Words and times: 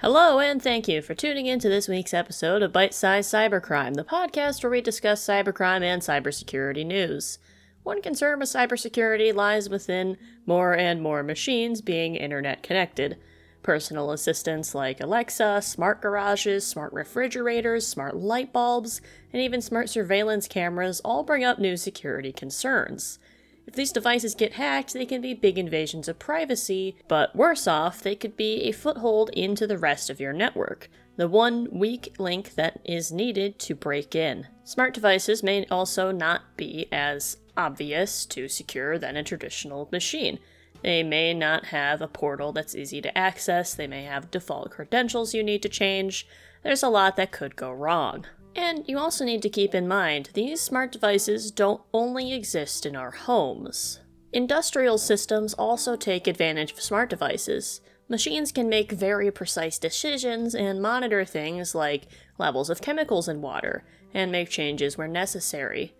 Hello, 0.00 0.40
and 0.40 0.62
thank 0.62 0.88
you 0.88 1.00
for 1.00 1.14
tuning 1.14 1.46
in 1.46 1.58
to 1.58 1.70
this 1.70 1.88
week's 1.88 2.12
episode 2.12 2.60
of 2.62 2.70
Bite 2.70 2.92
Size 2.92 3.26
Cybercrime, 3.28 3.94
the 3.94 4.04
podcast 4.04 4.62
where 4.62 4.70
we 4.70 4.82
discuss 4.82 5.26
cybercrime 5.26 5.82
and 5.82 6.02
cybersecurity 6.02 6.84
news. 6.84 7.38
One 7.82 8.02
concern 8.02 8.38
with 8.38 8.50
cybersecurity 8.50 9.34
lies 9.34 9.70
within 9.70 10.18
more 10.44 10.76
and 10.76 11.00
more 11.00 11.22
machines 11.22 11.80
being 11.80 12.14
internet 12.14 12.62
connected. 12.62 13.16
Personal 13.62 14.10
assistants 14.10 14.74
like 14.74 15.00
Alexa, 15.00 15.62
smart 15.62 16.02
garages, 16.02 16.66
smart 16.66 16.92
refrigerators, 16.92 17.86
smart 17.86 18.14
light 18.14 18.52
bulbs, 18.52 19.00
and 19.32 19.40
even 19.40 19.62
smart 19.62 19.88
surveillance 19.88 20.46
cameras 20.46 21.00
all 21.06 21.22
bring 21.22 21.42
up 21.42 21.58
new 21.58 21.78
security 21.78 22.32
concerns. 22.32 23.18
If 23.66 23.74
these 23.74 23.92
devices 23.92 24.34
get 24.36 24.54
hacked, 24.54 24.92
they 24.92 25.04
can 25.04 25.20
be 25.20 25.34
big 25.34 25.58
invasions 25.58 26.06
of 26.08 26.20
privacy, 26.20 26.96
but 27.08 27.34
worse 27.34 27.66
off, 27.66 28.00
they 28.00 28.14
could 28.14 28.36
be 28.36 28.62
a 28.62 28.72
foothold 28.72 29.30
into 29.30 29.66
the 29.66 29.78
rest 29.78 30.08
of 30.08 30.20
your 30.20 30.32
network, 30.32 30.88
the 31.16 31.28
one 31.28 31.68
weak 31.72 32.14
link 32.18 32.54
that 32.54 32.80
is 32.84 33.10
needed 33.10 33.58
to 33.58 33.74
break 33.74 34.14
in. 34.14 34.46
Smart 34.62 34.94
devices 34.94 35.42
may 35.42 35.66
also 35.66 36.12
not 36.12 36.56
be 36.56 36.86
as 36.92 37.38
obvious 37.56 38.24
to 38.26 38.48
secure 38.48 38.98
than 38.98 39.16
a 39.16 39.24
traditional 39.24 39.88
machine. 39.90 40.38
They 40.82 41.02
may 41.02 41.34
not 41.34 41.66
have 41.66 42.00
a 42.00 42.08
portal 42.08 42.52
that's 42.52 42.76
easy 42.76 43.02
to 43.02 43.18
access, 43.18 43.74
they 43.74 43.88
may 43.88 44.04
have 44.04 44.30
default 44.30 44.70
credentials 44.70 45.34
you 45.34 45.42
need 45.42 45.62
to 45.62 45.68
change. 45.68 46.28
There's 46.62 46.82
a 46.82 46.88
lot 46.88 47.16
that 47.16 47.32
could 47.32 47.56
go 47.56 47.72
wrong. 47.72 48.26
And 48.56 48.84
you 48.88 48.98
also 48.98 49.24
need 49.24 49.42
to 49.42 49.50
keep 49.50 49.74
in 49.74 49.86
mind 49.86 50.30
these 50.32 50.62
smart 50.62 50.90
devices 50.90 51.50
don't 51.50 51.82
only 51.92 52.32
exist 52.32 52.86
in 52.86 52.96
our 52.96 53.10
homes. 53.10 54.00
Industrial 54.32 54.96
systems 54.96 55.52
also 55.54 55.94
take 55.94 56.26
advantage 56.26 56.72
of 56.72 56.80
smart 56.80 57.10
devices. 57.10 57.82
Machines 58.08 58.52
can 58.52 58.68
make 58.68 58.92
very 58.92 59.30
precise 59.30 59.78
decisions 59.78 60.54
and 60.54 60.80
monitor 60.80 61.24
things 61.24 61.74
like 61.74 62.06
levels 62.38 62.70
of 62.70 62.80
chemicals 62.80 63.28
in 63.28 63.42
water 63.42 63.84
and 64.14 64.32
make 64.32 64.48
changes 64.48 64.96
where 64.96 65.08
necessary. 65.08 65.94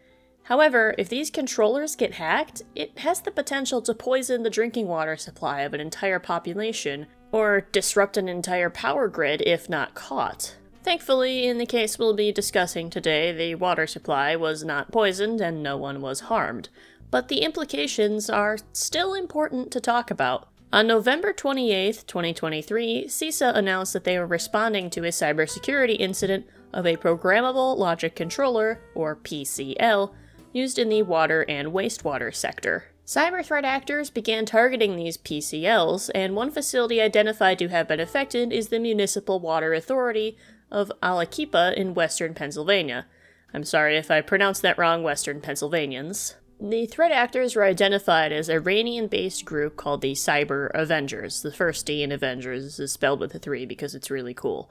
However, 0.45 0.95
if 0.97 1.09
these 1.09 1.31
controllers 1.31 1.97
get 1.97 2.15
hacked, 2.15 2.63
it 2.75 3.01
has 3.01 3.21
the 3.21 3.33
potential 3.33 3.83
to 3.83 3.93
poison 3.95 4.45
the 4.45 4.51
drinking 4.51 4.87
water 4.87 5.17
supply 5.17 5.63
of 5.63 5.75
an 5.75 5.81
entire 5.81 6.21
population, 6.21 7.07
or 7.33 7.63
disrupt 7.73 8.17
an 8.17 8.29
entire 8.29 8.71
power 8.71 9.09
grid 9.09 9.43
if 9.45 9.69
not 9.69 9.95
caught. 9.95 10.55
Thankfully, 10.87 11.49
in 11.49 11.59
the 11.59 11.67
case 11.67 11.99
we'll 11.99 12.15
be 12.15 12.31
discussing 12.31 12.91
today, 12.91 13.33
the 13.33 13.57
water 13.57 13.89
supply 13.89 14.37
was 14.37 14.63
not 14.63 14.93
poisoned 14.93 15.41
and 15.41 15.61
no 15.61 15.77
one 15.77 16.01
was 16.01 16.21
harmed. 16.31 16.69
But 17.11 17.27
the 17.27 17.41
implications 17.41 18.31
are 18.31 18.59
still 18.73 19.13
important 19.13 19.73
to 19.73 19.81
talk 19.81 20.13
about. 20.13 20.47
On 20.73 20.87
November 20.87 21.33
28, 21.33 22.05
2023, 22.07 23.07
CISA 23.09 23.57
announced 23.57 23.95
that 23.95 24.05
they 24.05 24.17
were 24.17 24.29
responding 24.29 24.89
to 24.91 25.01
a 25.01 25.09
cybersecurity 25.09 25.99
incident 25.99 26.47
of 26.73 26.87
a 26.87 26.97
programmable 26.97 27.77
logic 27.77 28.15
controller, 28.15 28.81
or 28.95 29.17
PCL, 29.17 30.15
used 30.53 30.79
in 30.79 30.89
the 30.89 31.03
water 31.03 31.45
and 31.49 31.73
wastewater 31.73 32.33
sector. 32.33 32.85
Cyber 33.05 33.45
threat 33.45 33.65
actors 33.65 34.11
began 34.11 34.47
targeting 34.47 34.95
these 34.95 35.19
PCLs, 35.19 36.11
and 36.15 36.37
one 36.37 36.51
facility 36.53 37.01
identified 37.01 37.59
to 37.59 37.69
have 37.69 37.89
been 37.89 38.01
affected 38.01 38.53
is 38.53 38.69
the 38.69 38.79
Municipal 38.79 39.41
Water 39.41 39.75
Authority 39.75 40.37
of 40.71 40.93
Aliquippa 41.03 41.75
in 41.75 41.95
western 41.95 42.35
Pennsylvania. 42.35 43.07
I'm 43.55 43.65
sorry 43.65 43.97
if 43.97 44.11
I 44.11 44.21
pronounced 44.21 44.63
that 44.63 44.79
wrong, 44.79 45.03
western 45.03 45.41
Pennsylvanians. 45.41 46.37
The 46.61 46.87
threat 46.87 47.13
actors 47.13 47.55
were 47.55 47.65
identified 47.65 48.33
as 48.33 48.49
Iranian 48.49 49.09
based 49.09 49.45
group 49.45 49.77
called 49.77 50.01
the 50.01 50.13
Cyber 50.13 50.71
Avengers. 50.75 51.43
The 51.43 51.53
first 51.53 51.85
D 51.85 52.03
in 52.03 52.11
Avengers 52.13 52.79
is 52.79 52.93
spelled 52.93 53.21
with 53.21 53.35
a 53.35 53.39
3 53.39 53.67
because 53.67 53.95
it's 53.95 54.11
really 54.11 54.35
cool. 54.35 54.71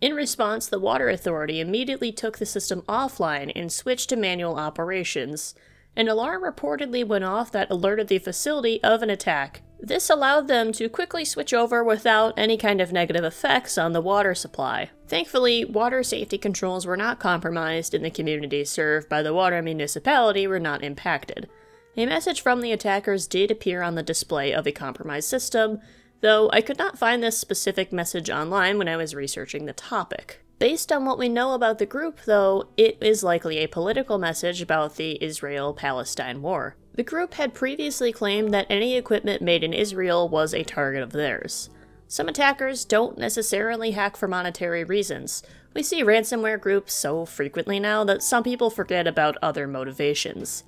In 0.00 0.14
response, 0.14 0.66
the 0.66 0.80
Water 0.80 1.08
Authority 1.08 1.60
immediately 1.60 2.10
took 2.10 2.38
the 2.38 2.46
system 2.46 2.82
offline 2.82 3.52
and 3.54 3.70
switched 3.70 4.08
to 4.08 4.16
manual 4.16 4.56
operations. 4.56 5.54
An 5.94 6.08
alarm 6.08 6.42
reportedly 6.42 7.06
went 7.06 7.24
off 7.24 7.52
that 7.52 7.70
alerted 7.70 8.08
the 8.08 8.18
facility 8.18 8.82
of 8.82 9.02
an 9.02 9.10
attack. 9.10 9.62
This 9.82 10.10
allowed 10.10 10.46
them 10.46 10.72
to 10.72 10.88
quickly 10.88 11.24
switch 11.24 11.54
over 11.54 11.82
without 11.82 12.34
any 12.36 12.56
kind 12.56 12.80
of 12.80 12.92
negative 12.92 13.24
effects 13.24 13.78
on 13.78 13.92
the 13.92 14.00
water 14.00 14.34
supply. 14.34 14.90
Thankfully, 15.08 15.64
water 15.64 16.02
safety 16.02 16.38
controls 16.38 16.86
were 16.86 16.96
not 16.96 17.18
compromised 17.18 17.94
and 17.94 18.04
the 18.04 18.10
communities 18.10 18.70
served 18.70 19.08
by 19.08 19.22
the 19.22 19.34
water 19.34 19.62
municipality 19.62 20.46
were 20.46 20.60
not 20.60 20.84
impacted. 20.84 21.48
A 21.96 22.06
message 22.06 22.40
from 22.40 22.60
the 22.60 22.72
attackers 22.72 23.26
did 23.26 23.50
appear 23.50 23.82
on 23.82 23.94
the 23.94 24.02
display 24.02 24.52
of 24.52 24.66
a 24.66 24.72
compromised 24.72 25.28
system, 25.28 25.80
though 26.20 26.50
I 26.52 26.60
could 26.60 26.78
not 26.78 26.98
find 26.98 27.22
this 27.22 27.38
specific 27.38 27.92
message 27.92 28.30
online 28.30 28.78
when 28.78 28.88
I 28.88 28.96
was 28.96 29.14
researching 29.14 29.64
the 29.64 29.72
topic. 29.72 30.40
Based 30.58 30.92
on 30.92 31.06
what 31.06 31.18
we 31.18 31.30
know 31.30 31.54
about 31.54 31.78
the 31.78 31.86
group, 31.86 32.20
though, 32.26 32.68
it 32.76 32.98
is 33.00 33.24
likely 33.24 33.58
a 33.58 33.66
political 33.66 34.18
message 34.18 34.60
about 34.60 34.96
the 34.96 35.22
Israel 35.24 35.72
Palestine 35.72 36.42
war. 36.42 36.76
The 37.00 37.04
group 37.04 37.32
had 37.32 37.54
previously 37.54 38.12
claimed 38.12 38.52
that 38.52 38.66
any 38.68 38.94
equipment 38.94 39.40
made 39.40 39.64
in 39.64 39.72
Israel 39.72 40.28
was 40.28 40.52
a 40.52 40.64
target 40.64 41.02
of 41.02 41.12
theirs. 41.12 41.70
Some 42.08 42.28
attackers 42.28 42.84
don't 42.84 43.16
necessarily 43.16 43.92
hack 43.92 44.18
for 44.18 44.28
monetary 44.28 44.84
reasons. 44.84 45.42
We 45.72 45.82
see 45.82 46.04
ransomware 46.04 46.60
groups 46.60 46.92
so 46.92 47.24
frequently 47.24 47.80
now 47.80 48.04
that 48.04 48.22
some 48.22 48.42
people 48.42 48.68
forget 48.68 49.06
about 49.06 49.38
other 49.40 49.66
motivations. 49.66 50.62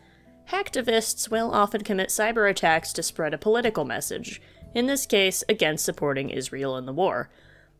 Hacktivists 0.48 1.30
will 1.30 1.52
often 1.52 1.84
commit 1.84 2.08
cyber 2.08 2.48
attacks 2.48 2.94
to 2.94 3.02
spread 3.02 3.34
a 3.34 3.36
political 3.36 3.84
message, 3.84 4.40
in 4.74 4.86
this 4.86 5.04
case, 5.04 5.44
against 5.50 5.84
supporting 5.84 6.30
Israel 6.30 6.78
in 6.78 6.86
the 6.86 6.94
war. 6.94 7.28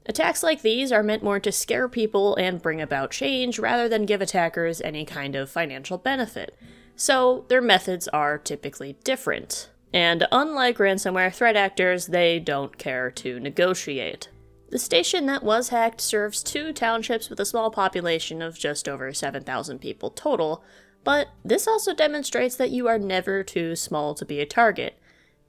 Attacks 0.05 0.43
like 0.43 0.61
these 0.61 0.93
are 0.93 1.03
meant 1.03 1.23
more 1.23 1.41
to 1.41 1.53
scare 1.53 1.89
people 1.89 2.37
and 2.37 2.61
bring 2.61 2.83
about 2.83 3.13
change 3.13 3.59
rather 3.59 3.89
than 3.89 4.05
give 4.05 4.21
attackers 4.21 4.83
any 4.83 5.07
kind 5.07 5.35
of 5.37 5.49
financial 5.49 5.97
benefit. 5.97 6.55
So, 6.97 7.45
their 7.49 7.63
methods 7.63 8.09
are 8.09 8.39
typically 8.39 8.97
different. 9.05 9.71
And 9.93 10.27
unlike 10.33 10.79
ransomware 10.79 11.35
threat 11.35 11.57
actors, 11.57 12.07
they 12.07 12.39
don't 12.39 12.79
care 12.79 13.11
to 13.11 13.41
negotiate. 13.41 14.29
The 14.71 14.79
station 14.79 15.27
that 15.27 15.43
was 15.43 15.69
hacked 15.69 16.01
serves 16.01 16.43
two 16.43 16.73
townships 16.73 17.29
with 17.29 17.39
a 17.41 17.45
small 17.45 17.71
population 17.71 18.41
of 18.41 18.59
just 18.59 18.89
over 18.89 19.13
7,000 19.13 19.81
people 19.81 20.11
total, 20.11 20.65
but 21.05 21.29
this 21.45 21.69
also 21.69 21.95
demonstrates 21.95 22.57
that 22.57 22.71
you 22.71 22.89
are 22.89 22.99
never 22.99 23.43
too 23.43 23.77
small 23.77 24.15
to 24.15 24.25
be 24.25 24.41
a 24.41 24.47
target. 24.47 24.99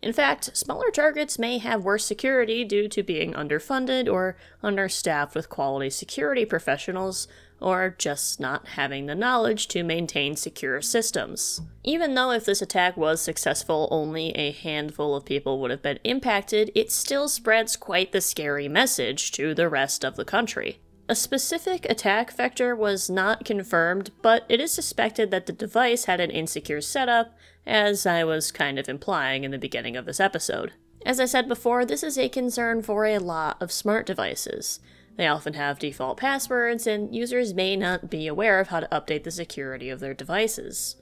In 0.04 0.12
fact, 0.12 0.56
smaller 0.58 0.92
targets 0.92 1.40
may 1.40 1.60
have 1.60 1.86
worse 1.86 2.06
security 2.06 2.66
due 2.66 2.90
to 2.90 3.02
being 3.02 3.32
underfunded 3.32 4.12
or 4.12 4.36
understaffed 4.62 5.34
with 5.34 5.48
quality 5.48 5.90
security 5.90 6.44
professionals, 6.44 7.26
or 7.62 7.96
just 7.98 8.38
not 8.38 8.68
having 8.68 9.06
the 9.06 9.16
knowledge 9.16 9.70
to 9.70 9.82
maintain 9.82 10.36
secure 10.36 10.82
systems. 10.82 11.62
Even 11.86 12.16
though 12.16 12.32
if 12.32 12.44
this 12.44 12.62
attack 12.62 12.98
was 12.98 13.22
successful, 13.22 13.88
only 13.92 14.32
a 14.32 14.52
handful 14.52 15.16
of 15.16 15.24
people 15.24 15.62
would 15.62 15.72
have 15.72 15.82
been 15.82 16.00
impacted, 16.04 16.70
it 16.76 16.92
still 16.92 17.30
spreads 17.30 17.78
quite 17.78 18.12
the 18.12 18.20
scary 18.20 18.68
message 18.68 19.32
to 19.32 19.56
the 19.56 19.70
rest 19.70 20.04
of 20.04 20.18
the 20.18 20.26
country. 20.26 20.80
A 21.10 21.16
specific 21.16 21.86
attack 21.90 22.32
vector 22.32 22.74
was 22.74 23.10
not 23.10 23.44
confirmed, 23.44 24.12
but 24.22 24.46
it 24.48 24.62
is 24.62 24.72
suspected 24.72 25.32
that 25.32 25.48
the 25.48 25.54
device 25.54 26.06
had 26.06 26.22
an 26.22 26.32
insecure 26.32 26.80
setup, 26.80 27.38
as 27.66 28.06
I 28.06 28.24
was 28.24 28.54
kind 28.54 28.80
of 28.80 28.88
implying 28.88 29.44
in 29.44 29.52
the 29.52 29.58
beginning 29.58 29.98
of 29.98 30.06
this 30.06 30.22
episode. 30.22 30.72
As 31.06 31.20
I 31.20 31.26
said 31.26 31.50
before, 31.50 31.84
this 31.84 32.04
is 32.04 32.18
a 32.18 32.30
concern 32.30 32.82
for 32.82 33.06
a 33.06 33.18
lot 33.18 33.62
of 33.62 33.72
smart 33.72 34.06
devices. 34.06 34.80
They 35.18 35.28
often 35.28 35.56
have 35.56 35.78
default 35.78 36.18
passwords, 36.18 36.88
and 36.88 37.14
users 37.14 37.54
may 37.54 37.76
not 37.76 38.10
be 38.10 38.26
aware 38.26 38.62
of 38.62 38.70
how 38.70 38.80
to 38.80 38.88
update 38.88 39.24
the 39.24 39.32
security 39.32 39.90
of 39.90 40.00
their 40.00 40.14
devices. 40.14 40.96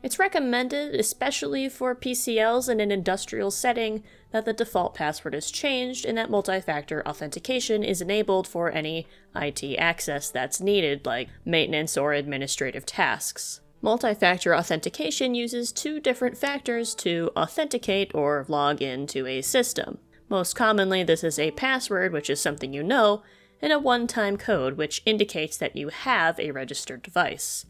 It's 0.00 0.18
recommended, 0.18 0.94
especially 0.94 1.68
for 1.68 1.94
PCLs 1.94 2.68
in 2.68 2.78
an 2.78 2.92
industrial 2.92 3.50
setting, 3.50 4.04
that 4.30 4.44
the 4.44 4.52
default 4.52 4.94
password 4.94 5.34
is 5.34 5.50
changed 5.50 6.04
and 6.04 6.16
that 6.16 6.30
multi 6.30 6.60
factor 6.60 7.06
authentication 7.06 7.82
is 7.82 8.00
enabled 8.00 8.46
for 8.46 8.70
any 8.70 9.08
IT 9.34 9.76
access 9.76 10.30
that's 10.30 10.60
needed, 10.60 11.04
like 11.04 11.28
maintenance 11.44 11.96
or 11.96 12.12
administrative 12.12 12.86
tasks. 12.86 13.60
Multi 13.82 14.14
factor 14.14 14.54
authentication 14.54 15.34
uses 15.34 15.72
two 15.72 15.98
different 15.98 16.36
factors 16.36 16.94
to 16.96 17.30
authenticate 17.36 18.14
or 18.14 18.44
log 18.48 18.80
into 18.80 19.26
a 19.26 19.42
system. 19.42 19.98
Most 20.28 20.54
commonly, 20.54 21.02
this 21.02 21.24
is 21.24 21.38
a 21.38 21.50
password, 21.52 22.12
which 22.12 22.30
is 22.30 22.40
something 22.40 22.72
you 22.72 22.84
know, 22.84 23.22
and 23.60 23.72
a 23.72 23.78
one 23.80 24.06
time 24.06 24.36
code, 24.36 24.76
which 24.76 25.02
indicates 25.04 25.56
that 25.56 25.74
you 25.74 25.88
have 25.88 26.38
a 26.38 26.52
registered 26.52 27.02
device. 27.02 27.66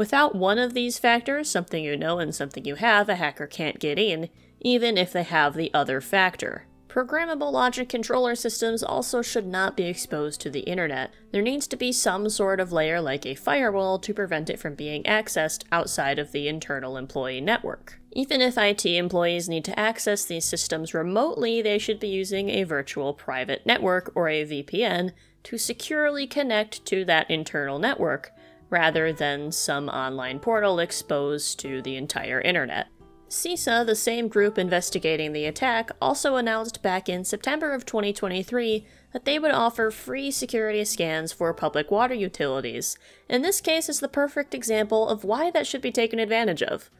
Without 0.00 0.34
one 0.34 0.58
of 0.58 0.72
these 0.72 0.98
factors, 0.98 1.50
something 1.50 1.84
you 1.84 1.94
know 1.94 2.20
and 2.20 2.34
something 2.34 2.64
you 2.64 2.76
have, 2.76 3.10
a 3.10 3.16
hacker 3.16 3.46
can't 3.46 3.78
get 3.78 3.98
in, 3.98 4.30
even 4.58 4.96
if 4.96 5.12
they 5.12 5.24
have 5.24 5.52
the 5.52 5.70
other 5.74 6.00
factor. 6.00 6.64
Programmable 6.88 7.52
logic 7.52 7.90
controller 7.90 8.34
systems 8.34 8.82
also 8.82 9.20
should 9.20 9.46
not 9.46 9.76
be 9.76 9.84
exposed 9.84 10.40
to 10.40 10.48
the 10.48 10.60
internet. 10.60 11.12
There 11.32 11.42
needs 11.42 11.66
to 11.66 11.76
be 11.76 11.92
some 11.92 12.30
sort 12.30 12.60
of 12.60 12.72
layer 12.72 12.98
like 12.98 13.26
a 13.26 13.34
firewall 13.34 13.98
to 13.98 14.14
prevent 14.14 14.48
it 14.48 14.58
from 14.58 14.74
being 14.74 15.02
accessed 15.02 15.64
outside 15.70 16.18
of 16.18 16.32
the 16.32 16.48
internal 16.48 16.96
employee 16.96 17.42
network. 17.42 18.00
Even 18.12 18.40
if 18.40 18.56
IT 18.56 18.86
employees 18.86 19.50
need 19.50 19.66
to 19.66 19.78
access 19.78 20.24
these 20.24 20.46
systems 20.46 20.94
remotely, 20.94 21.60
they 21.60 21.76
should 21.76 22.00
be 22.00 22.08
using 22.08 22.48
a 22.48 22.64
virtual 22.64 23.12
private 23.12 23.66
network 23.66 24.10
or 24.14 24.30
a 24.30 24.46
VPN 24.46 25.12
to 25.42 25.58
securely 25.58 26.26
connect 26.26 26.86
to 26.86 27.04
that 27.04 27.30
internal 27.30 27.78
network, 27.78 28.32
rather 28.70 29.12
than 29.12 29.52
some 29.52 29.88
online 29.88 30.38
portal 30.38 30.78
exposed 30.78 31.58
to 31.60 31.82
the 31.82 31.96
entire 31.96 32.40
internet. 32.40 32.86
CISA, 33.28 33.86
the 33.86 33.94
same 33.94 34.26
group 34.26 34.58
investigating 34.58 35.32
the 35.32 35.44
attack, 35.44 35.92
also 36.02 36.34
announced 36.34 36.82
back 36.82 37.08
in 37.08 37.24
September 37.24 37.72
of 37.72 37.86
2023 37.86 38.84
that 39.12 39.24
they 39.24 39.38
would 39.38 39.52
offer 39.52 39.92
free 39.92 40.32
security 40.32 40.84
scans 40.84 41.32
for 41.32 41.54
public 41.54 41.92
water 41.92 42.14
utilities, 42.14 42.98
and 43.28 43.44
this 43.44 43.60
case 43.60 43.88
is 43.88 44.00
the 44.00 44.08
perfect 44.08 44.52
example 44.52 45.08
of 45.08 45.22
why 45.22 45.48
that 45.50 45.66
should 45.66 45.80
be 45.80 45.92
taken 45.92 46.18
advantage 46.18 46.62
of. 46.62 46.90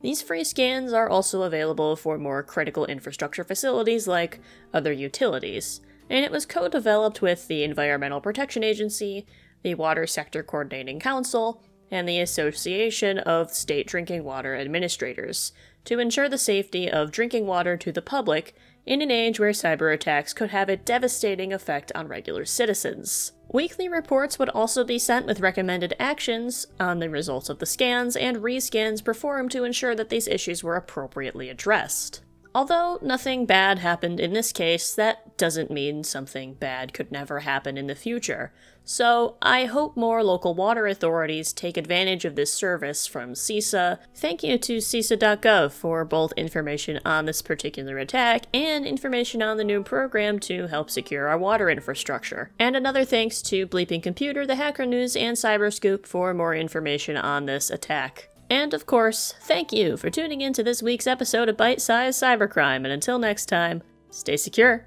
These 0.00 0.22
free 0.22 0.44
scans 0.44 0.94
are 0.94 1.08
also 1.08 1.42
available 1.42 1.96
for 1.96 2.16
more 2.16 2.42
critical 2.42 2.86
infrastructure 2.86 3.44
facilities 3.44 4.08
like 4.08 4.40
other 4.72 4.92
utilities, 4.92 5.82
and 6.08 6.24
it 6.24 6.30
was 6.30 6.46
co 6.46 6.68
developed 6.68 7.20
with 7.20 7.46
the 7.46 7.62
Environmental 7.62 8.22
Protection 8.22 8.64
Agency, 8.64 9.26
the 9.64 9.74
Water 9.74 10.06
Sector 10.06 10.44
Coordinating 10.44 11.00
Council, 11.00 11.60
and 11.90 12.08
the 12.08 12.20
Association 12.20 13.18
of 13.18 13.52
State 13.52 13.86
Drinking 13.86 14.24
Water 14.24 14.54
Administrators 14.54 15.52
to 15.84 15.98
ensure 15.98 16.28
the 16.28 16.38
safety 16.38 16.90
of 16.90 17.10
drinking 17.10 17.46
water 17.46 17.76
to 17.76 17.92
the 17.92 18.02
public 18.02 18.54
in 18.86 19.00
an 19.00 19.10
age 19.10 19.40
where 19.40 19.50
cyber 19.50 19.92
attacks 19.92 20.32
could 20.32 20.50
have 20.50 20.68
a 20.68 20.76
devastating 20.76 21.52
effect 21.52 21.92
on 21.94 22.08
regular 22.08 22.44
citizens. 22.44 23.32
Weekly 23.52 23.88
reports 23.88 24.38
would 24.38 24.48
also 24.50 24.84
be 24.84 24.98
sent 24.98 25.26
with 25.26 25.40
recommended 25.40 25.94
actions 25.98 26.66
on 26.80 26.98
the 26.98 27.08
results 27.08 27.48
of 27.48 27.58
the 27.58 27.66
scans 27.66 28.16
and 28.16 28.38
rescans 28.38 29.02
performed 29.02 29.50
to 29.52 29.64
ensure 29.64 29.94
that 29.94 30.08
these 30.08 30.28
issues 30.28 30.64
were 30.64 30.76
appropriately 30.76 31.48
addressed. 31.48 32.23
Although 32.54 33.00
nothing 33.02 33.46
bad 33.46 33.80
happened 33.80 34.20
in 34.20 34.32
this 34.32 34.52
case, 34.52 34.94
that 34.94 35.36
doesn't 35.36 35.72
mean 35.72 36.04
something 36.04 36.54
bad 36.54 36.94
could 36.94 37.10
never 37.10 37.40
happen 37.40 37.76
in 37.76 37.88
the 37.88 37.96
future. 37.96 38.52
So 38.84 39.36
I 39.42 39.64
hope 39.64 39.96
more 39.96 40.22
local 40.22 40.54
water 40.54 40.86
authorities 40.86 41.52
take 41.52 41.76
advantage 41.76 42.24
of 42.24 42.36
this 42.36 42.52
service 42.52 43.08
from 43.08 43.32
CISA. 43.32 43.98
Thank 44.14 44.44
you 44.44 44.56
to 44.58 44.76
CISA.gov 44.76 45.72
for 45.72 46.04
both 46.04 46.32
information 46.36 47.00
on 47.04 47.24
this 47.24 47.42
particular 47.42 47.98
attack 47.98 48.44
and 48.54 48.86
information 48.86 49.42
on 49.42 49.56
the 49.56 49.64
new 49.64 49.82
program 49.82 50.38
to 50.40 50.68
help 50.68 50.90
secure 50.90 51.26
our 51.26 51.38
water 51.38 51.68
infrastructure. 51.68 52.50
And 52.58 52.76
another 52.76 53.04
thanks 53.04 53.42
to 53.42 53.66
Bleeping 53.66 54.02
Computer, 54.02 54.46
the 54.46 54.56
Hacker 54.56 54.86
News, 54.86 55.16
and 55.16 55.36
Cyberscoop 55.36 56.06
for 56.06 56.32
more 56.34 56.54
information 56.54 57.16
on 57.16 57.46
this 57.46 57.70
attack. 57.70 58.28
And 58.54 58.72
of 58.72 58.86
course, 58.86 59.34
thank 59.40 59.72
you 59.72 59.96
for 59.96 60.10
tuning 60.10 60.40
in 60.40 60.52
to 60.52 60.62
this 60.62 60.80
week's 60.80 61.08
episode 61.08 61.48
of 61.48 61.56
Bite 61.56 61.80
Size 61.80 62.16
Cybercrime, 62.16 62.84
and 62.84 62.86
until 62.86 63.18
next 63.18 63.46
time, 63.46 63.82
stay 64.10 64.36
secure. 64.36 64.86